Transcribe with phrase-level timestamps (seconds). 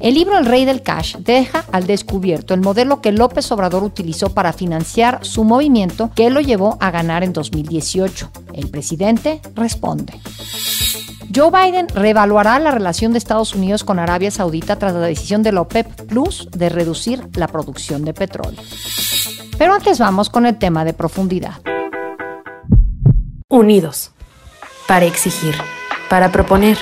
[0.00, 4.32] El libro El Rey del Cash deja al descubierto el modelo que López Obrador utilizó
[4.32, 8.30] para financiar su movimiento que lo llevó a ganar en 2018.
[8.52, 10.20] El presidente responde.
[11.34, 15.52] Joe Biden reevaluará la relación de Estados Unidos con Arabia Saudita tras la decisión de
[15.52, 18.60] la OPEP Plus de reducir la producción de petróleo.
[19.58, 21.60] Pero antes vamos con el tema de profundidad.
[23.48, 24.12] Unidos.
[24.86, 25.54] Para exigir,
[26.08, 26.78] para proponer,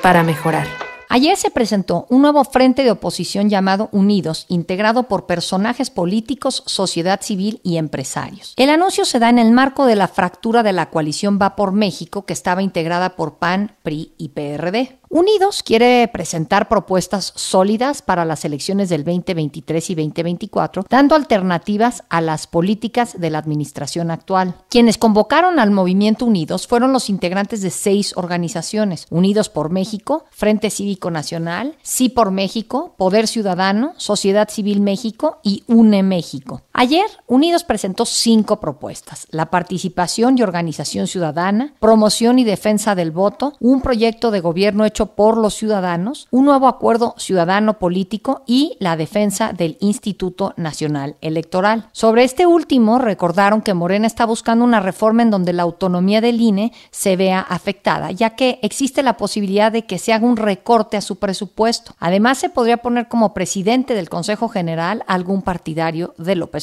[0.00, 0.81] para mejorar.
[1.14, 7.20] Ayer se presentó un nuevo frente de oposición llamado Unidos, integrado por personajes políticos, sociedad
[7.20, 8.54] civil y empresarios.
[8.56, 11.72] El anuncio se da en el marco de la fractura de la coalición Va por
[11.72, 15.00] México, que estaba integrada por PAN, PRI y PRD.
[15.14, 22.22] Unidos quiere presentar propuestas sólidas para las elecciones del 2023 y 2024, dando alternativas a
[22.22, 24.54] las políticas de la administración actual.
[24.70, 30.70] Quienes convocaron al movimiento Unidos fueron los integrantes de seis organizaciones, Unidos por México, Frente
[30.70, 36.62] Cívico Nacional, Sí por México, Poder Ciudadano, Sociedad Civil México y UNE México.
[36.74, 43.52] Ayer, Unidos presentó cinco propuestas, la participación y organización ciudadana, promoción y defensa del voto,
[43.60, 48.96] un proyecto de gobierno hecho por los ciudadanos, un nuevo acuerdo ciudadano político y la
[48.96, 51.88] defensa del Instituto Nacional Electoral.
[51.92, 56.40] Sobre este último, recordaron que Morena está buscando una reforma en donde la autonomía del
[56.40, 60.96] INE se vea afectada, ya que existe la posibilidad de que se haga un recorte
[60.96, 61.94] a su presupuesto.
[61.98, 66.61] Además, se podría poner como presidente del Consejo General algún partidario de López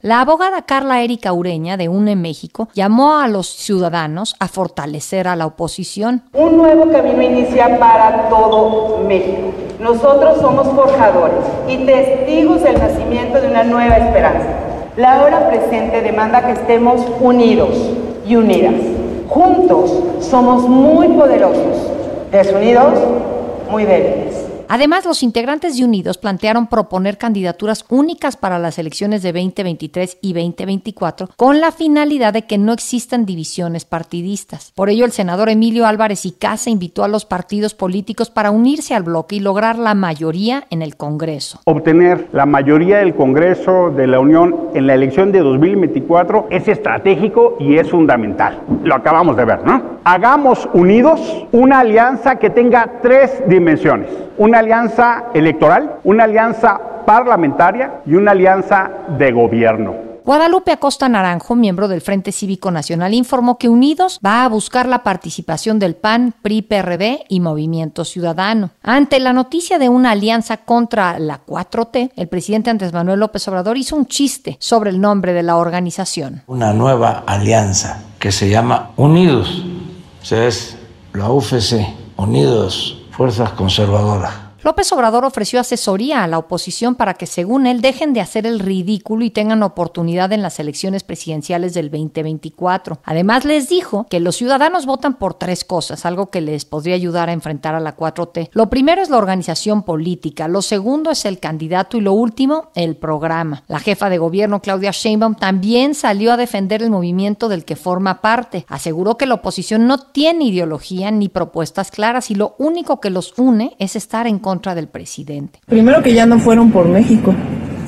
[0.00, 5.36] La abogada Carla Erika Ureña de UNE México llamó a los ciudadanos a fortalecer a
[5.36, 6.22] la oposición.
[6.32, 9.52] Un nuevo camino inicia para todo México.
[9.80, 14.48] Nosotros somos forjadores y testigos del nacimiento de una nueva esperanza.
[14.96, 17.76] La hora presente demanda que estemos unidos
[18.26, 18.74] y unidas.
[19.28, 21.76] Juntos somos muy poderosos,
[22.32, 22.94] desunidos
[23.70, 24.47] muy débiles.
[24.68, 30.34] Además, los integrantes de Unidos plantearon proponer candidaturas únicas para las elecciones de 2023 y
[30.34, 34.72] 2024 con la finalidad de que no existan divisiones partidistas.
[34.74, 38.94] Por ello, el senador Emilio Álvarez y Casa invitó a los partidos políticos para unirse
[38.94, 41.60] al bloque y lograr la mayoría en el Congreso.
[41.64, 47.56] Obtener la mayoría del Congreso de la Unión en la elección de 2024 es estratégico
[47.58, 48.60] y es fundamental.
[48.84, 49.97] Lo acabamos de ver, ¿no?
[50.04, 54.10] Hagamos unidos una alianza que tenga tres dimensiones.
[54.36, 60.08] Una alianza electoral, una alianza parlamentaria y una alianza de gobierno.
[60.28, 65.02] Guadalupe Acosta Naranjo, miembro del Frente Cívico Nacional, informó que Unidos va a buscar la
[65.02, 68.68] participación del PAN, PRI, PRD y Movimiento Ciudadano.
[68.82, 73.78] Ante la noticia de una alianza contra la 4T, el presidente Andrés Manuel López Obrador
[73.78, 76.42] hizo un chiste sobre el nombre de la organización.
[76.46, 79.64] Una nueva alianza que se llama Unidos,
[80.28, 80.76] sea, es
[81.14, 81.86] la UFC,
[82.18, 88.12] Unidos Fuerzas Conservadoras López Obrador ofreció asesoría a la oposición para que, según él, dejen
[88.12, 92.98] de hacer el ridículo y tengan oportunidad en las elecciones presidenciales del 2024.
[93.02, 97.30] Además, les dijo que los ciudadanos votan por tres cosas, algo que les podría ayudar
[97.30, 98.50] a enfrentar a la 4T.
[98.52, 102.94] Lo primero es la organización política, lo segundo es el candidato y lo último, el
[102.94, 103.64] programa.
[103.68, 108.20] La jefa de gobierno, Claudia Sheinbaum, también salió a defender el movimiento del que forma
[108.20, 108.66] parte.
[108.68, 113.32] Aseguró que la oposición no tiene ideología ni propuestas claras y lo único que los
[113.38, 115.60] une es estar en contra del presidente.
[115.66, 117.34] Primero que ya no fueron por México.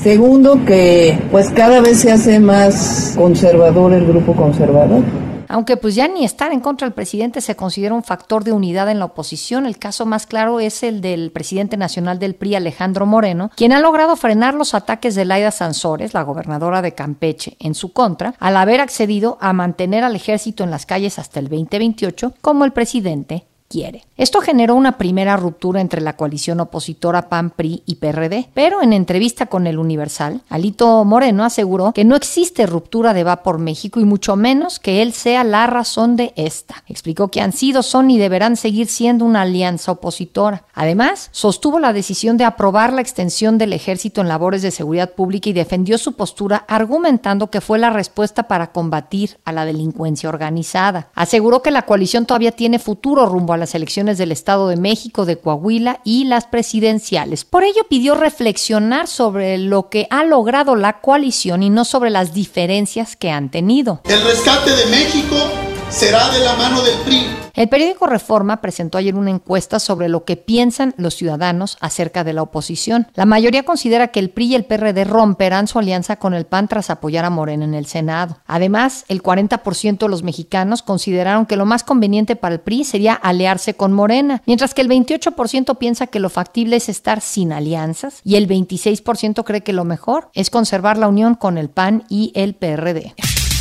[0.02, 5.02] Segundo que pues cada vez se hace más conservador el grupo conservador.
[5.50, 8.88] Aunque pues ya ni estar en contra del presidente se considera un factor de unidad
[8.88, 13.04] en la oposición, el caso más claro es el del presidente nacional del PRI, Alejandro
[13.04, 17.74] Moreno, quien ha logrado frenar los ataques de Laida Sansores, la gobernadora de Campeche, en
[17.74, 22.34] su contra, al haber accedido a mantener al ejército en las calles hasta el 2028,
[22.40, 24.04] como el presidente quiere.
[24.16, 28.92] Esto generó una primera ruptura entre la coalición opositora PAN, PRI y PRD, pero en
[28.92, 34.00] entrevista con el Universal, Alito Moreno aseguró que no existe ruptura de Va por México
[34.00, 36.82] y mucho menos que él sea la razón de esta.
[36.88, 40.64] Explicó que han sido, son y deberán seguir siendo una alianza opositora.
[40.74, 45.48] Además, sostuvo la decisión de aprobar la extensión del ejército en labores de seguridad pública
[45.48, 51.08] y defendió su postura argumentando que fue la respuesta para combatir a la delincuencia organizada.
[51.14, 55.24] Aseguró que la coalición todavía tiene futuro rumbo a las elecciones del Estado de México,
[55.24, 57.44] de Coahuila y las presidenciales.
[57.44, 62.34] Por ello pidió reflexionar sobre lo que ha logrado la coalición y no sobre las
[62.34, 64.00] diferencias que han tenido.
[64.04, 65.36] El rescate de México
[65.90, 67.26] será de la mano del PRI.
[67.54, 72.32] El periódico Reforma presentó ayer una encuesta sobre lo que piensan los ciudadanos acerca de
[72.32, 73.08] la oposición.
[73.14, 76.68] La mayoría considera que el PRI y el PRD romperán su alianza con el PAN
[76.68, 78.38] tras apoyar a Morena en el Senado.
[78.46, 83.14] Además, el 40% de los mexicanos consideraron que lo más conveniente para el PRI sería
[83.14, 88.20] aliarse con Morena, mientras que el 28% piensa que lo factible es estar sin alianzas
[88.24, 92.32] y el 26% cree que lo mejor es conservar la unión con el PAN y
[92.36, 93.14] el PRD.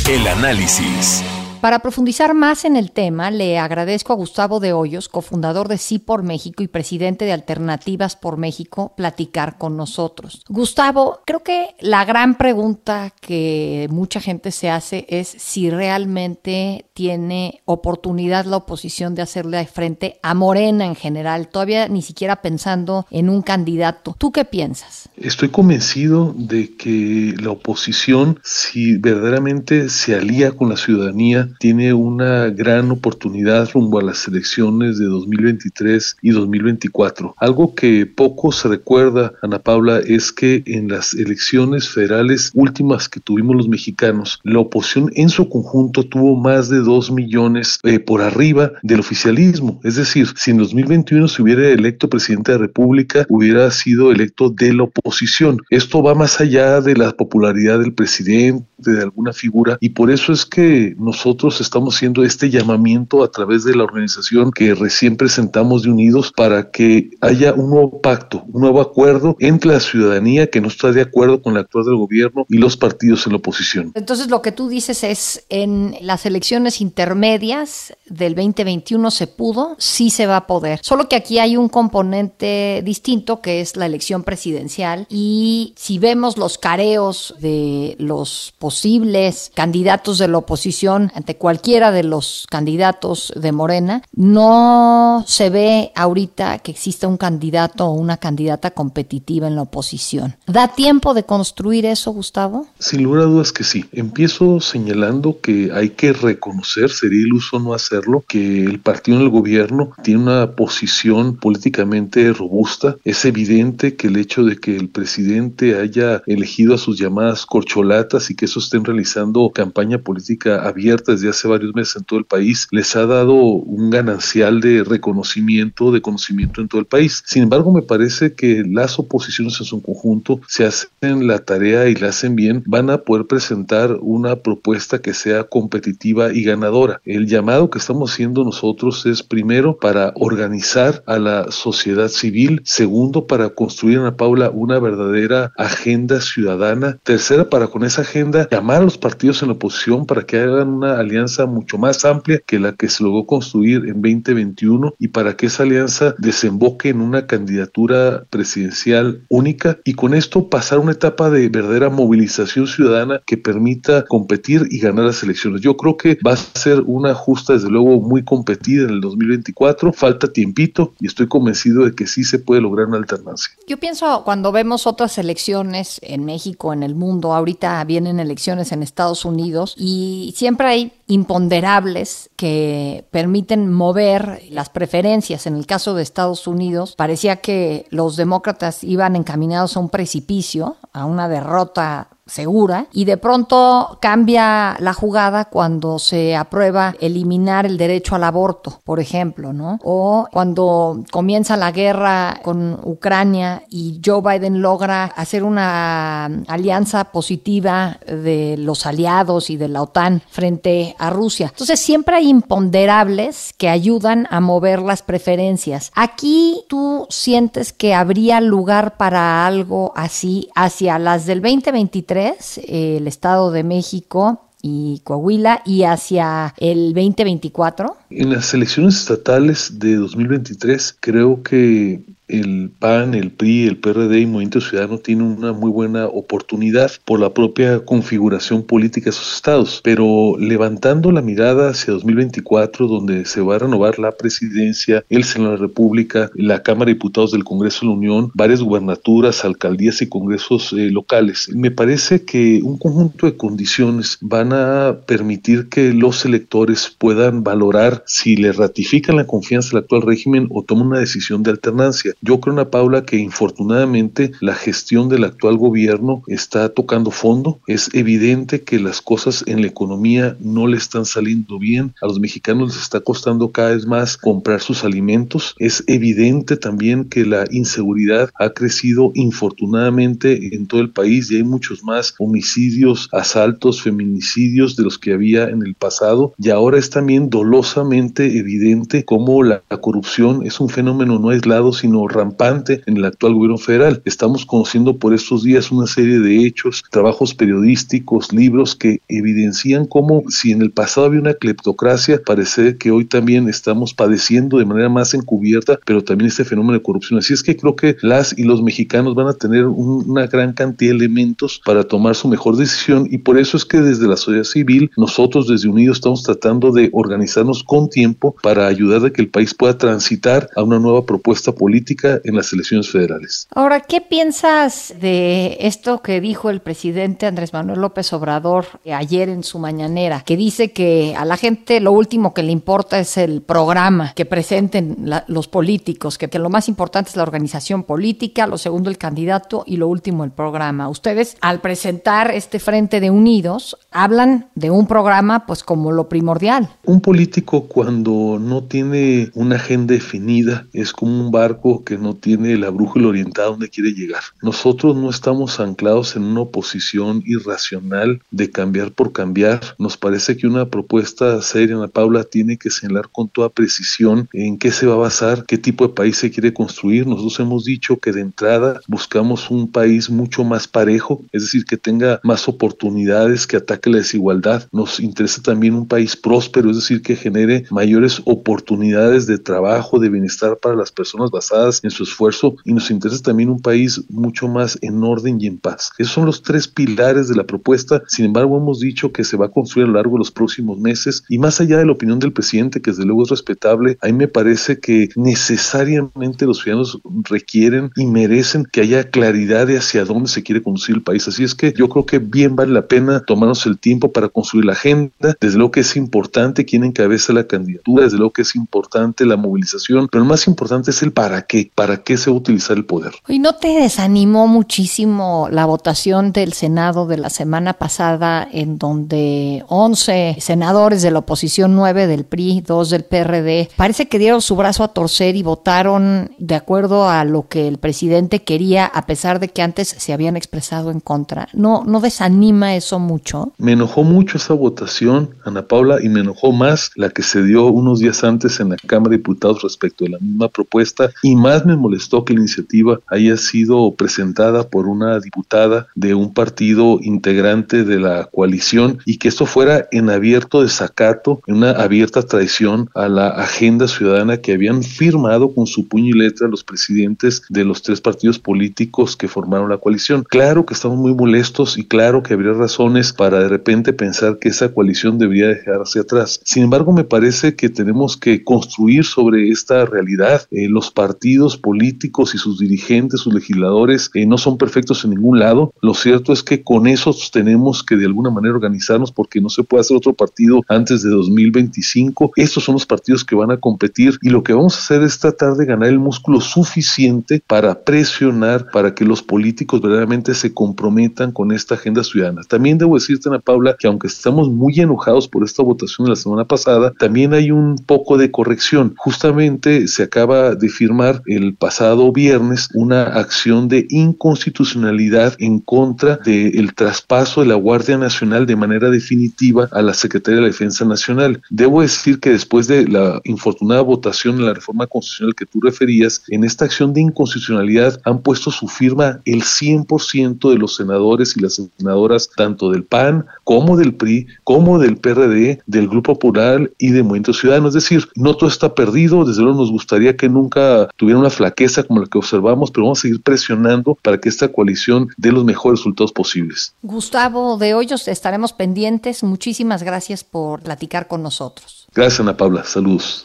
[0.08, 1.24] El análisis.
[1.60, 5.98] Para profundizar más en el tema, le agradezco a Gustavo de Hoyos, cofundador de Sí
[5.98, 10.42] por México y presidente de Alternativas por México, platicar con nosotros.
[10.48, 17.60] Gustavo, creo que la gran pregunta que mucha gente se hace es si realmente tiene
[17.66, 23.28] oportunidad la oposición de hacerle frente a Morena en general, todavía ni siquiera pensando en
[23.28, 24.16] un candidato.
[24.16, 25.10] ¿Tú qué piensas?
[25.16, 32.48] Estoy convencido de que la oposición, si verdaderamente se alía con la ciudadanía, tiene una
[32.50, 37.34] gran oportunidad rumbo a las elecciones de 2023 y 2024.
[37.38, 43.20] Algo que poco se recuerda, Ana Paula, es que en las elecciones federales últimas que
[43.20, 48.22] tuvimos los mexicanos, la oposición en su conjunto tuvo más de 2 millones eh, por
[48.22, 49.80] arriba del oficialismo.
[49.84, 54.50] Es decir, si en 2021 se hubiera electo presidente de la República, hubiera sido electo
[54.50, 55.58] de la oposición.
[55.70, 60.32] Esto va más allá de la popularidad del presidente, de alguna figura, y por eso
[60.32, 65.82] es que nosotros estamos haciendo este llamamiento a través de la organización que recién presentamos
[65.82, 70.60] de Unidos para que haya un nuevo pacto, un nuevo acuerdo entre la ciudadanía que
[70.60, 73.92] no está de acuerdo con la actual del gobierno y los partidos en la oposición.
[73.94, 80.10] Entonces lo que tú dices es en las elecciones intermedias del 2021 se pudo, sí
[80.10, 80.80] se va a poder.
[80.82, 86.36] Solo que aquí hay un componente distinto que es la elección presidencial y si vemos
[86.36, 93.52] los careos de los posibles candidatos de la oposición ante cualquiera de los candidatos de
[93.52, 99.62] Morena, no se ve ahorita que exista un candidato o una candidata competitiva en la
[99.62, 100.36] oposición.
[100.46, 102.66] ¿Da tiempo de construir eso, Gustavo?
[102.78, 103.84] Sin lugar a dudas que sí.
[103.92, 109.30] Empiezo señalando que hay que reconocer, sería iluso no hacerlo, que el partido en el
[109.30, 112.96] gobierno tiene una posición políticamente robusta.
[113.04, 118.30] Es evidente que el hecho de que el presidente haya elegido a sus llamadas corcholatas
[118.30, 122.24] y que eso estén realizando campaña política abierta desde hace varios meses en todo el
[122.24, 127.22] país, les ha dado un ganancial de reconocimiento, de conocimiento en todo el país.
[127.26, 131.94] Sin embargo, me parece que las oposiciones en su conjunto, se hacen la tarea y
[131.94, 137.00] la hacen bien, van a poder presentar una propuesta que sea competitiva y ganadora.
[137.04, 143.26] El llamado que estamos haciendo nosotros es primero para organizar a la sociedad civil, segundo
[143.26, 148.84] para construir, Ana Paula, una verdadera agenda ciudadana, tercera para con esa agenda llamar a
[148.84, 152.72] los partidos en la oposición para que hagan una alianza mucho más amplia que la
[152.72, 158.24] que se logró construir en 2021 y para que esa alianza desemboque en una candidatura
[158.30, 164.66] presidencial única y con esto pasar una etapa de verdadera movilización ciudadana que permita competir
[164.70, 165.60] y ganar las elecciones.
[165.60, 169.92] Yo creo que va a ser una justa, desde luego, muy competida en el 2024.
[169.92, 173.52] Falta tiempito y estoy convencido de que sí se puede lograr una alternancia.
[173.66, 178.82] Yo pienso cuando vemos otras elecciones en México, en el mundo, ahorita vienen elecciones en
[178.82, 185.46] Estados Unidos y siempre hay imponderables que permiten mover las preferencias.
[185.46, 190.76] En el caso de Estados Unidos, parecía que los demócratas iban encaminados a un precipicio,
[190.92, 197.76] a una derrota segura y de pronto cambia la jugada cuando se aprueba eliminar el
[197.76, 199.78] derecho al aborto, por ejemplo, ¿no?
[199.82, 207.98] O cuando comienza la guerra con Ucrania y Joe Biden logra hacer una alianza positiva
[208.06, 211.48] de los aliados y de la OTAN frente a Rusia.
[211.48, 215.90] Entonces siempre hay imponderables que ayudan a mover las preferencias.
[215.94, 222.19] Aquí tú sientes que habría lugar para algo así hacia las del 2023
[222.66, 227.96] el Estado de México y Coahuila y hacia el 2024?
[228.10, 234.26] En las elecciones estatales de 2023 creo que el PAN, el PRI, el PRD y
[234.26, 239.80] Movimiento Ciudadano tienen una muy buena oportunidad por la propia configuración política de esos estados,
[239.82, 245.52] pero levantando la mirada hacia 2024, donde se va a renovar la presidencia, el Senado
[245.52, 250.02] de la República, la Cámara de Diputados del Congreso de la Unión, varias gubernaturas, alcaldías
[250.02, 255.92] y congresos eh, locales, me parece que un conjunto de condiciones van a permitir que
[255.92, 260.98] los electores puedan valorar si le ratifican la confianza al actual régimen o toman una
[261.00, 262.14] decisión de alternancia.
[262.22, 267.60] Yo creo, Ana Paula, que infortunadamente la gestión del actual gobierno está tocando fondo.
[267.66, 271.94] Es evidente que las cosas en la economía no le están saliendo bien.
[272.02, 275.54] A los mexicanos les está costando cada vez más comprar sus alimentos.
[275.58, 281.42] Es evidente también que la inseguridad ha crecido infortunadamente en todo el país y hay
[281.42, 286.34] muchos más homicidios, asaltos, feminicidios de los que había en el pasado.
[286.36, 291.72] Y ahora es también dolosamente evidente cómo la, la corrupción es un fenómeno no aislado,
[291.72, 294.02] sino rampante en el actual gobierno federal.
[294.04, 300.24] Estamos conociendo por estos días una serie de hechos, trabajos periodísticos, libros que evidencian cómo
[300.28, 304.88] si en el pasado había una cleptocracia, parece que hoy también estamos padeciendo de manera
[304.88, 307.18] más encubierta, pero también este fenómeno de corrupción.
[307.18, 310.90] Así es que creo que las y los mexicanos van a tener una gran cantidad
[310.90, 314.44] de elementos para tomar su mejor decisión y por eso es que desde la sociedad
[314.44, 319.28] civil, nosotros desde Unidos estamos tratando de organizarnos con tiempo para ayudar a que el
[319.28, 323.46] país pueda transitar a una nueva propuesta política en las elecciones federales.
[323.54, 329.44] Ahora, ¿qué piensas de esto que dijo el presidente Andrés Manuel López Obrador ayer en
[329.44, 333.42] su mañanera, que dice que a la gente lo último que le importa es el
[333.42, 338.46] programa que presenten la, los políticos, que, que, lo más importante es la organización política,
[338.46, 340.88] lo segundo el candidato y lo último el programa?
[340.88, 346.68] Ustedes, al presentar este Frente de Unidos, hablan de un programa pues como lo primordial.
[346.84, 352.56] Un político cuando no tiene una agenda definida es como un barco que no tiene
[352.56, 354.22] la brújula orientada a donde quiere llegar.
[354.42, 359.60] Nosotros no estamos anclados en una oposición irracional de cambiar por cambiar.
[359.78, 364.58] Nos parece que una propuesta seria, Ana Paula, tiene que señalar con toda precisión en
[364.58, 367.06] qué se va a basar, qué tipo de país se quiere construir.
[367.06, 371.76] Nosotros hemos dicho que de entrada buscamos un país mucho más parejo, es decir, que
[371.76, 374.68] tenga más oportunidades, que ataque la desigualdad.
[374.72, 380.08] Nos interesa también un país próspero, es decir, que genere mayores oportunidades de trabajo, de
[380.08, 384.48] bienestar para las personas basadas en su esfuerzo y nos interesa también un país mucho
[384.48, 385.92] más en orden y en paz.
[385.98, 388.02] Esos son los tres pilares de la propuesta.
[388.08, 390.78] Sin embargo, hemos dicho que se va a construir a lo largo de los próximos
[390.78, 394.06] meses y más allá de la opinión del presidente, que desde luego es respetable, a
[394.06, 396.98] mí me parece que necesariamente los ciudadanos
[397.28, 401.26] requieren y merecen que haya claridad de hacia dónde se quiere conducir el país.
[401.28, 404.64] Así es que yo creo que bien vale la pena tomarnos el tiempo para construir
[404.64, 405.36] la agenda.
[405.40, 409.36] Desde luego que es importante quién encabeza la candidatura, desde luego que es importante la
[409.36, 412.76] movilización, pero lo más importante es el para qué, para qué se va a utilizar
[412.76, 413.12] el poder.
[413.28, 419.64] ¿Y no te desanimó muchísimo la votación del Senado de la semana pasada en donde
[419.68, 424.56] 11 senadores de la oposición, 9 del PRI, 2 del PRD, parece que dieron su
[424.56, 429.40] brazo a torcer y votaron de acuerdo a lo que el presidente quería, a pesar
[429.40, 431.48] de que antes se habían expresado en contra?
[431.52, 433.52] ¿No, no desanima eso mucho?
[433.58, 437.66] Me enojó mucho esa votación, Ana Paula, y me enojó más la que se dio
[437.66, 441.49] unos días antes en la Cámara de Diputados respecto de la misma propuesta, y más
[441.64, 447.84] me molestó que la iniciativa haya sido presentada por una diputada de un partido integrante
[447.84, 453.08] de la coalición y que esto fuera en abierto desacato, en una abierta traición a
[453.08, 457.82] la agenda ciudadana que habían firmado con su puño y letra los presidentes de los
[457.82, 460.24] tres partidos políticos que formaron la coalición.
[460.28, 464.50] Claro que estamos muy molestos y claro que habría razones para de repente pensar que
[464.50, 466.40] esa coalición debería dejarse atrás.
[466.44, 470.42] Sin embargo, me parece que tenemos que construir sobre esta realidad.
[470.50, 475.38] Eh, los partidos políticos y sus dirigentes, sus legisladores, eh, no son perfectos en ningún
[475.38, 475.72] lado.
[475.82, 479.64] Lo cierto es que con eso tenemos que de alguna manera organizarnos porque no se
[479.64, 482.32] puede hacer otro partido antes de 2025.
[482.36, 485.18] Estos son los partidos que van a competir y lo que vamos a hacer es
[485.18, 491.32] tratar de ganar el músculo suficiente para presionar para que los políticos verdaderamente se comprometan
[491.32, 492.42] con esta agenda ciudadana.
[492.48, 496.16] También debo decirte, Ana Paula, que aunque estamos muy enojados por esta votación de la
[496.16, 498.94] semana pasada, también hay un poco de corrección.
[498.96, 506.74] Justamente se acaba de firmar el pasado viernes una acción de inconstitucionalidad en contra del
[506.74, 511.42] traspaso de la Guardia Nacional de manera definitiva a la Secretaría de la Defensa Nacional.
[511.50, 516.22] Debo decir que después de la infortunada votación en la reforma constitucional que tú referías,
[516.28, 521.40] en esta acción de inconstitucionalidad han puesto su firma el 100% de los senadores y
[521.40, 526.90] las senadoras, tanto del PAN como del PRI, como del PRD, del Grupo Popular y
[526.90, 527.68] de Movimiento Ciudadano.
[527.68, 531.82] Es decir, no todo está perdido, desde luego nos gustaría que nunca tuvieran una flaqueza
[531.82, 535.44] como la que observamos, pero vamos a seguir presionando para que esta coalición dé los
[535.44, 536.74] mejores resultados posibles.
[536.82, 539.22] Gustavo de Hoyos, estaremos pendientes.
[539.22, 541.86] Muchísimas gracias por platicar con nosotros.
[541.94, 542.64] Gracias, Ana Paula.
[542.64, 543.24] Saludos.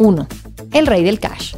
[0.00, 0.26] 1.
[0.72, 1.54] El rey del cash.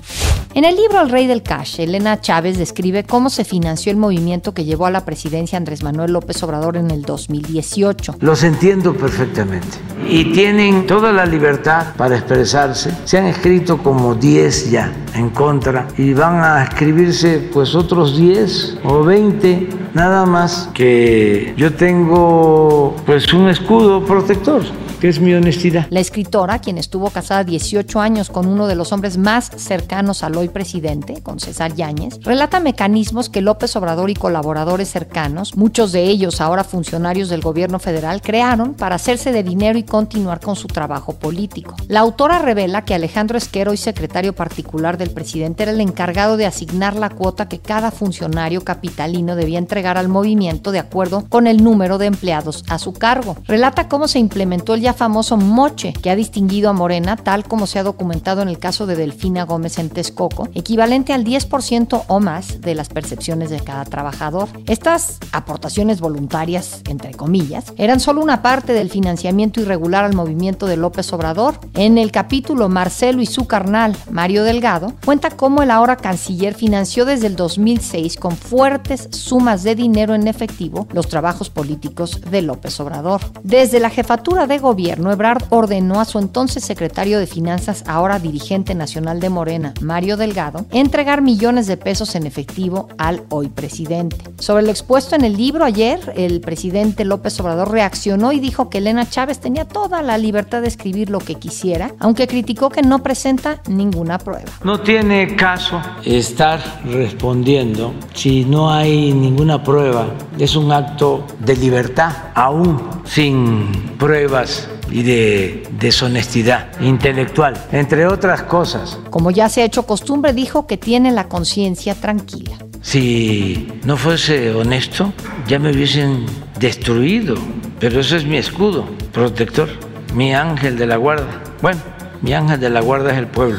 [0.54, 4.52] En el libro El Rey del Cash, Elena Chávez describe cómo se financió el movimiento
[4.52, 8.16] que llevó a la presidencia Andrés Manuel López Obrador en el 2018.
[8.20, 12.92] Los entiendo perfectamente y tienen toda la libertad para expresarse.
[13.06, 18.80] Se han escrito como 10 ya en contra y van a escribirse pues otros 10
[18.84, 24.62] o 20 nada más que yo tengo pues un escudo protector
[25.08, 25.86] es mi honestidad.
[25.90, 30.36] La escritora, quien estuvo casada 18 años con uno de los hombres más cercanos al
[30.36, 36.04] hoy presidente, con César Yáñez, relata mecanismos que López Obrador y colaboradores cercanos, muchos de
[36.04, 40.68] ellos ahora funcionarios del gobierno federal, crearon para hacerse de dinero y continuar con su
[40.68, 41.74] trabajo político.
[41.88, 46.46] La autora revela que Alejandro Esquero, y secretario particular del presidente, era el encargado de
[46.46, 51.62] asignar la cuota que cada funcionario capitalino debía entregar al movimiento de acuerdo con el
[51.62, 53.36] número de empleados a su cargo.
[53.46, 57.66] Relata cómo se implementó el ya famoso moche que ha distinguido a Morena, tal como
[57.66, 62.20] se ha documentado en el caso de Delfina Gómez en Texcoco, equivalente al 10% o
[62.20, 64.48] más de las percepciones de cada trabajador.
[64.66, 70.76] Estas aportaciones voluntarias, entre comillas, eran solo una parte del financiamiento irregular al movimiento de
[70.76, 71.58] López Obrador.
[71.74, 77.04] En el capítulo Marcelo y su carnal, Mario Delgado, cuenta cómo el ahora canciller financió
[77.04, 82.78] desde el 2006 con fuertes sumas de dinero en efectivo los trabajos políticos de López
[82.80, 83.20] Obrador.
[83.42, 88.74] Desde la jefatura de gobierno, Ebrard ordenó a su entonces secretario de Finanzas, ahora dirigente
[88.74, 94.16] nacional de Morena, Mario Delgado, entregar millones de pesos en efectivo al hoy presidente.
[94.38, 98.78] Sobre lo expuesto en el libro ayer, el presidente López Obrador reaccionó y dijo que
[98.78, 103.02] Elena Chávez tenía toda la libertad de escribir lo que quisiera, aunque criticó que no
[103.02, 104.50] presenta ninguna prueba.
[104.64, 110.06] No tiene caso estar respondiendo si no hay ninguna prueba.
[110.38, 118.98] Es un acto de libertad, aún sin pruebas y de deshonestidad intelectual, entre otras cosas.
[119.10, 122.58] Como ya se ha hecho costumbre, dijo que tiene la conciencia tranquila.
[122.82, 125.12] Si no fuese honesto,
[125.48, 126.26] ya me hubiesen
[126.58, 127.36] destruido,
[127.78, 129.68] pero ese es mi escudo protector,
[130.14, 131.42] mi ángel de la guarda.
[131.60, 131.80] Bueno,
[132.20, 133.58] mi ángel de la guarda es el pueblo.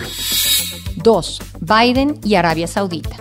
[0.97, 1.41] 2.
[1.61, 3.17] Biden y Arabia Saudita.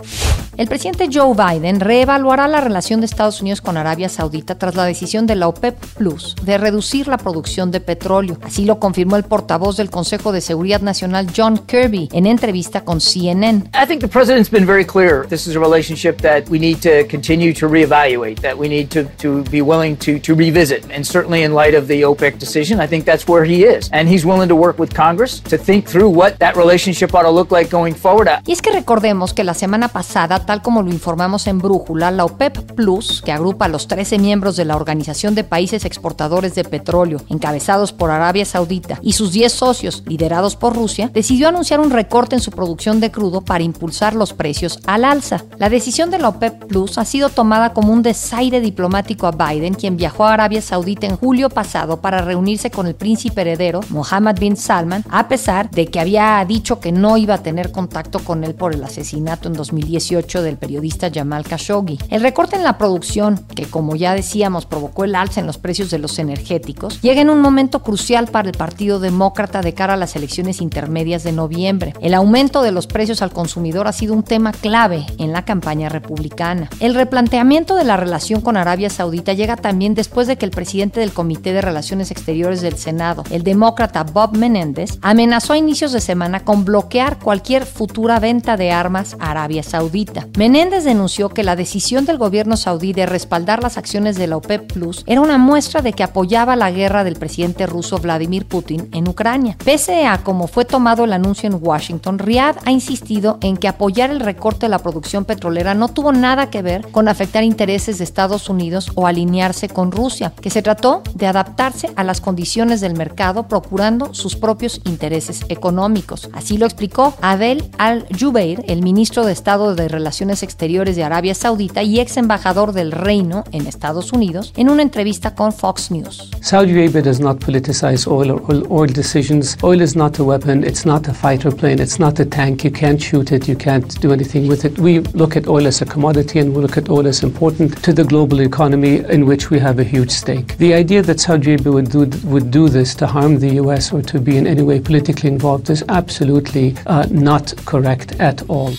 [0.55, 4.85] El presidente Joe Biden reevaluará la relación de Estados Unidos con Arabia Saudita tras la
[4.85, 8.37] decisión de la OPEP Plus de reducir la producción de petróleo.
[8.43, 13.01] Así lo confirmó el portavoz del Consejo de Seguridad Nacional John Kirby en entrevista con
[13.01, 13.69] CNN.
[13.73, 15.25] I think the president's been very clear.
[15.27, 19.05] This is a relationship that we need to continue to reevaluate, that we need to,
[19.17, 20.85] to be willing to, to revisit.
[20.91, 23.89] And certainly in light of the OPEC decision, I think that's where he is.
[23.91, 27.31] And he's willing to work with Congress to think through what that relationship ought to
[27.31, 28.29] look like going forward.
[28.45, 32.25] Y es que recordemos que la semana pasada tal como lo informamos en Brújula, la
[32.25, 36.63] OPEP Plus, que agrupa a los 13 miembros de la Organización de Países Exportadores de
[36.63, 41.91] Petróleo, encabezados por Arabia Saudita, y sus 10 socios, liderados por Rusia, decidió anunciar un
[41.91, 45.43] recorte en su producción de crudo para impulsar los precios al alza.
[45.57, 49.73] La decisión de la OPEP Plus ha sido tomada como un desaire diplomático a Biden,
[49.73, 54.39] quien viajó a Arabia Saudita en julio pasado para reunirse con el príncipe heredero, Mohammed
[54.39, 58.43] bin Salman, a pesar de que había dicho que no iba a tener contacto con
[58.43, 61.99] él por el asesinato en 2018 del periodista Jamal Khashoggi.
[62.09, 65.91] El recorte en la producción, que como ya decíamos provocó el alza en los precios
[65.91, 69.97] de los energéticos, llega en un momento crucial para el Partido Demócrata de cara a
[69.97, 71.93] las elecciones intermedias de noviembre.
[72.01, 75.89] El aumento de los precios al consumidor ha sido un tema clave en la campaña
[75.89, 76.69] republicana.
[76.79, 80.99] El replanteamiento de la relación con Arabia Saudita llega también después de que el presidente
[80.99, 86.01] del Comité de Relaciones Exteriores del Senado, el demócrata Bob Menéndez, amenazó a inicios de
[86.01, 90.22] semana con bloquear cualquier futura venta de armas a Arabia Saudita.
[90.37, 94.71] Menéndez denunció que la decisión del gobierno saudí de respaldar las acciones de la OPEP
[94.73, 99.07] Plus era una muestra de que apoyaba la guerra del presidente ruso Vladimir Putin en
[99.07, 99.57] Ucrania.
[99.63, 104.09] Pese a cómo fue tomado el anuncio en Washington, Riyadh ha insistido en que apoyar
[104.09, 108.03] el recorte de la producción petrolera no tuvo nada que ver con afectar intereses de
[108.03, 112.95] Estados Unidos o alinearse con Rusia, que se trató de adaptarse a las condiciones del
[112.95, 116.29] mercado procurando sus propios intereses económicos.
[116.33, 121.81] Así lo explicó Adel Al-Jubeir, el ministro de Estado de Relaciones Exteriores de Arabia Saudita
[121.81, 126.29] y ex embajador del Reino en Estados Unidos, en una entrevista con Fox News.
[126.41, 129.57] Saudi Arabia does not politicize oil or oil decisions.
[129.63, 132.63] Oil is not a weapon, it's not a fighter plane, it's not a tank.
[132.63, 134.77] You can't shoot it, you can't do anything with it.
[134.77, 137.91] We look at oil as a commodity and we look at oil as important to
[137.91, 140.57] the global economy in which we have a huge stake.
[140.57, 144.01] The idea that Saudi Arabia would do, would do this to harm the US or
[144.03, 148.73] to be in any way politically involved is absolutely uh, not correct at all.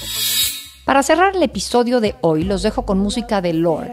[0.85, 3.93] Para cerrar el episodio de hoy, los dejo con música de Lord.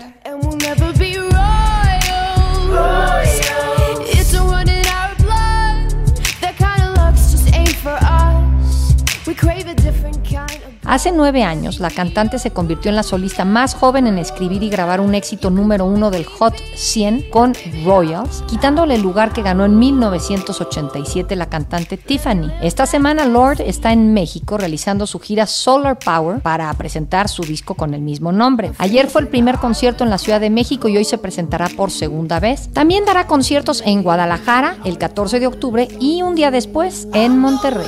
[10.92, 14.70] Hace nueve años, la cantante se convirtió en la solista más joven en escribir y
[14.70, 17.54] grabar un éxito número uno del Hot 100 con
[17.86, 22.52] Royals, quitándole el lugar que ganó en 1987 la cantante Tiffany.
[22.62, 27.76] Esta semana, Lord está en México realizando su gira Solar Power para presentar su disco
[27.76, 28.74] con el mismo nombre.
[28.78, 31.92] Ayer fue el primer concierto en la Ciudad de México y hoy se presentará por
[31.92, 32.68] segunda vez.
[32.74, 37.88] También dará conciertos en Guadalajara el 14 de octubre y un día después en Monterrey.